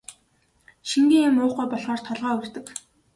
Шингэн 0.89 1.23
юм 1.29 1.35
уухгүй 1.41 1.67
болохоор 1.69 2.01
толгой 2.07 2.33
өвдөг. 2.39 2.65